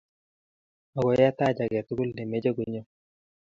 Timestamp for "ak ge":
1.63-1.81